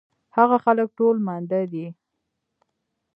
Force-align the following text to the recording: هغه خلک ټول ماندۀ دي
هغه 0.37 0.57
خلک 0.65 0.87
ټول 0.97 1.15
ماندۀ 1.27 1.61
دي 1.73 1.85